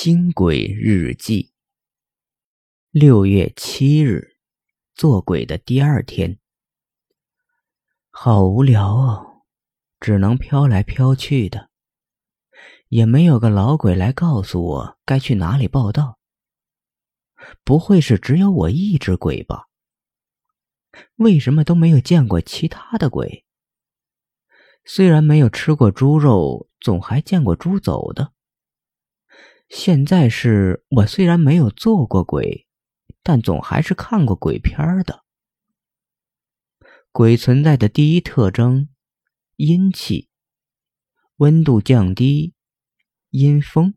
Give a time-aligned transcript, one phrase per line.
[0.00, 1.52] 新鬼日记。
[2.92, 4.36] 六月七日，
[4.94, 6.38] 做鬼的第二天，
[8.08, 9.42] 好无聊哦，
[9.98, 11.70] 只能飘来飘去的，
[12.86, 16.20] 也没有个老鬼来告诉我该去哪里报道。
[17.64, 19.64] 不会是只有我一只鬼吧？
[21.16, 23.44] 为什么都没有见过其他的鬼？
[24.84, 28.32] 虽然没有吃过猪肉，总还见过猪走的。
[29.68, 32.66] 现在是我虽然没有做过鬼，
[33.22, 35.24] 但总还是看过鬼片的。
[37.12, 38.88] 鬼存在的第一特征：
[39.56, 40.28] 阴气，
[41.36, 42.54] 温度降低，
[43.30, 43.94] 阴风。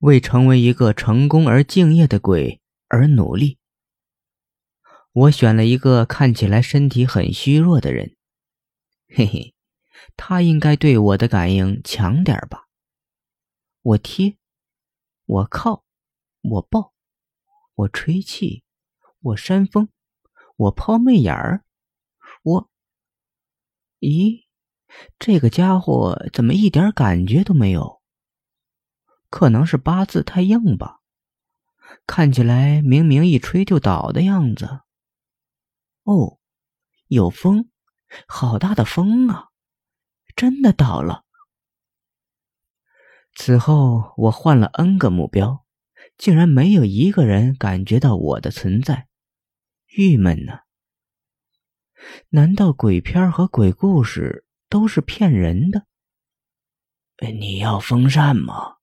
[0.00, 3.58] 为成为一个成功而敬业的鬼而努力。
[5.12, 8.16] 我选了一个看起来身体很虚弱的人，
[9.08, 9.54] 嘿嘿，
[10.16, 12.69] 他应该对我的感应强点吧。
[13.82, 14.36] 我贴，
[15.24, 15.84] 我靠，
[16.42, 16.92] 我抱，
[17.74, 18.62] 我吹气，
[19.20, 19.88] 我扇风，
[20.56, 21.64] 我抛媚眼儿，
[22.42, 22.70] 我……
[24.00, 24.44] 咦，
[25.18, 28.02] 这个家伙怎么一点感觉都没有？
[29.30, 31.00] 可能是八字太硬吧，
[32.06, 34.80] 看起来明明一吹就倒的样子。
[36.02, 36.38] 哦，
[37.06, 37.70] 有风，
[38.26, 39.48] 好大的风啊！
[40.36, 41.24] 真的倒了。
[43.42, 45.64] 此后，我换了 N 个目标，
[46.18, 49.08] 竟然没有一个人感觉到我的存在，
[49.96, 50.58] 郁闷呢。
[52.28, 55.86] 难道鬼片和鬼故事都是骗人的？
[57.32, 58.76] 你要风扇吗？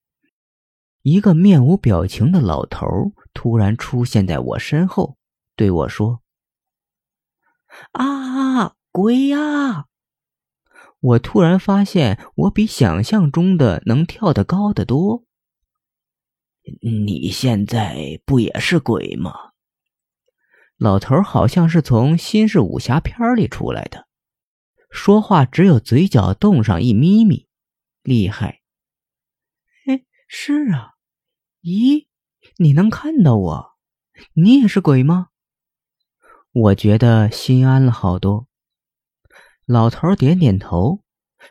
[1.03, 2.88] 一个面无表情的老头
[3.35, 5.19] 突然出现在我身后，
[5.55, 6.23] 对我说
[7.94, 9.85] ：“啊，鬼呀！”
[11.08, 15.23] 我突然发现，我比想象中的能跳得高得多。
[16.81, 19.31] 你现在不也是鬼吗？
[20.78, 24.07] 老头好像是从新式武侠片里出来的，
[24.90, 27.47] 说话只有嘴角动上一咪咪，
[28.03, 28.62] 厉害。
[29.85, 30.96] 哎，是啊。
[31.63, 32.07] 咦，
[32.57, 33.78] 你能看到我？
[34.34, 35.29] 你也是鬼吗？
[36.51, 38.47] 我觉得心安了好多。
[39.67, 41.03] 老头点点头，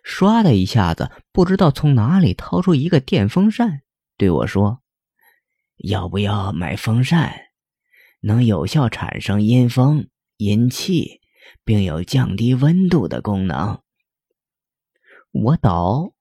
[0.02, 3.82] 唰的一下子，不知道从哪里掏出一个电风扇，
[4.16, 4.80] 对我说
[5.84, 7.30] ：“要不要买风扇？
[8.20, 11.20] 能有效产生阴风、阴气，
[11.62, 13.82] 并有降低温度的功能。”
[15.32, 16.14] 我倒，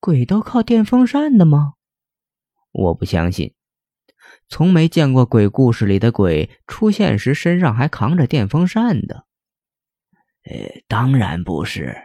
[0.00, 1.74] 鬼都靠电风扇的吗？
[2.72, 3.54] 我不相信，
[4.48, 9.25] 从没见过鬼故事里的鬼出现时身上还扛着电风扇的。
[10.48, 11.96] 呃，当然不是，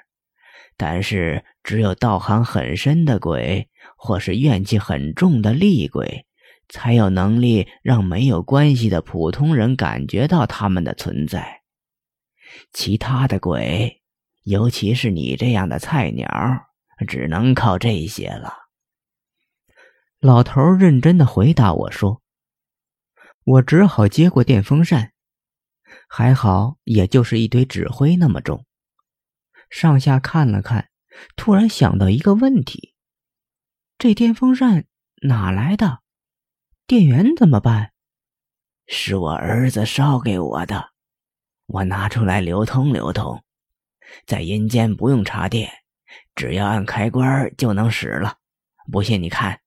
[0.75, 6.25] 但是只有道行很深的鬼，或是怨气很重的厉鬼，
[6.67, 11.61] 才有能力让没有关系的普通人感觉到他们的存在。
[12.73, 14.01] 其他的鬼，
[14.43, 16.27] 尤其是你这样的菜鸟，
[17.07, 18.53] 只能靠这些了。
[20.19, 22.21] 老头认真的回答我说
[23.45, 25.10] ：“我只好接过电风扇。”
[26.07, 28.65] 还好，也就是一堆纸灰那么重。
[29.69, 30.89] 上下看了看，
[31.35, 32.93] 突然想到一个问题：
[33.97, 34.85] 这电风扇
[35.23, 35.99] 哪来的？
[36.87, 37.93] 电源怎么办？
[38.87, 40.89] 是我儿子烧给我的，
[41.65, 43.43] 我拿出来流通流通。
[44.25, 45.71] 在阴间不用插电，
[46.35, 48.39] 只要按开关就能使了。
[48.91, 49.61] 不信你看。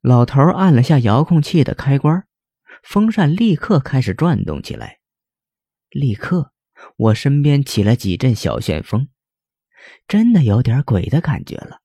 [0.00, 2.26] 老头按了下遥控器的开关，
[2.82, 5.00] 风扇立刻开始转动起来。
[5.90, 6.52] 立刻，
[6.96, 9.08] 我身边起了几阵小旋风，
[10.06, 11.80] 真的有点鬼的感觉了。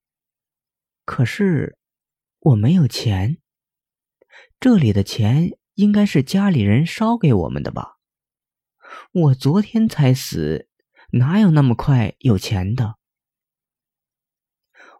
[1.05, 1.77] 可是
[2.39, 3.37] 我没有钱，
[4.59, 7.97] 这里的钱应该是家里人烧给我们的吧？
[9.11, 10.67] 我昨天才死，
[11.11, 12.95] 哪有那么快有钱的？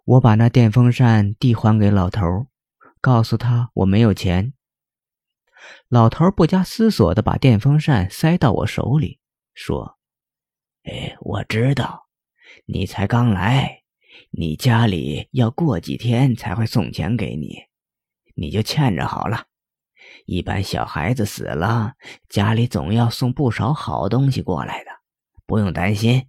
[0.04, 2.48] 我把那电风扇递还给老头，
[3.00, 4.54] 告诉他我没有钱。
[5.88, 9.20] 老头不加思索的把电风扇塞到我手里，
[9.54, 10.00] 说
[10.84, 12.08] ：“哎，我知道，
[12.66, 13.84] 你才刚来，
[14.32, 17.56] 你家里要过几天才会送钱给你，
[18.36, 19.46] 你就欠着好了。
[20.26, 21.94] 一般小孩子死了，
[22.28, 24.92] 家里总要送不少好东西过来的，
[25.46, 26.28] 不用担心。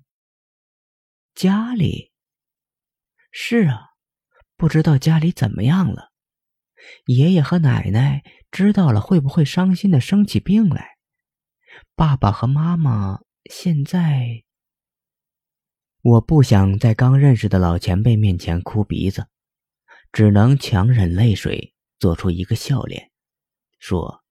[1.34, 2.12] 家里
[3.30, 3.92] 是啊，
[4.56, 6.11] 不知道家里怎么样了，
[7.06, 10.98] 爷爷和奶奶。”知道了会不会伤心的生起病来？
[11.94, 13.20] 爸爸和妈妈
[13.50, 14.44] 现在……
[16.02, 19.26] 我不想在刚认识的老前辈面前哭鼻子，
[20.12, 23.10] 只能强忍泪水，做出一个笑脸，
[23.78, 24.22] 说：“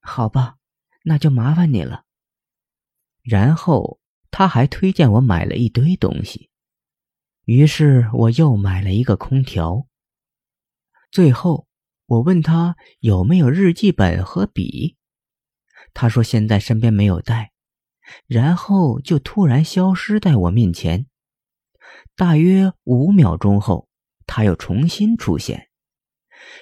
[0.00, 0.56] 好吧，
[1.04, 2.04] 那就麻烦你了。”
[3.24, 4.00] 然后
[4.30, 6.50] 他还推荐我买了一堆东西，
[7.46, 9.86] 于是我又买了一个空调。
[11.10, 11.66] 最后，
[12.06, 14.96] 我问他有没有日记本和笔，
[15.94, 17.52] 他说现在身边没有带，
[18.26, 21.06] 然后就突然消失在我面前。
[22.14, 23.88] 大约五秒钟后，
[24.26, 25.70] 他又重新出现，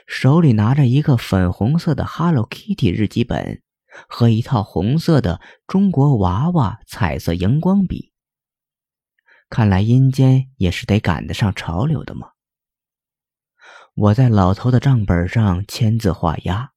[0.07, 3.63] 手里拿着一个粉红色的 Hello Kitty 日记本
[4.09, 8.13] 和一套红色的中国娃娃彩色荧光笔。
[9.51, 12.29] 看来阴间也是得赶得上潮流的嘛。
[13.99, 16.73] 我在老头的账本上签字画押，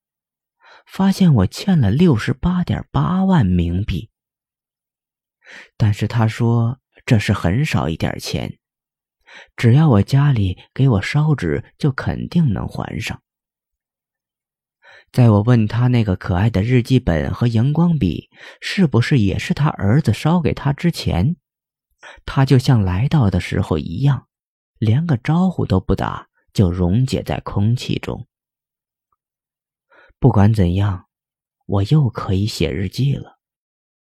[0.87, 4.09] 发现我欠了六十八点八万冥币。
[5.75, 8.57] 但是他说这是很少一点钱，
[9.57, 13.21] 只要我家里给我烧纸，就肯定能还上。
[15.11, 18.29] 在我问他那个可爱的日记本和荧光笔
[18.61, 21.35] 是不是也是他儿子烧给他之前，
[22.25, 24.29] 他就像来到的时候一样，
[24.77, 26.28] 连个招呼都不打。
[26.59, 28.27] 就溶解在空气中。
[30.19, 31.07] 不管怎样，
[31.65, 33.38] 我又可以写日记了。